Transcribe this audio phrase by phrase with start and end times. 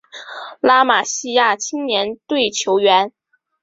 [0.61, 3.13] 拉玛西亚青年队球员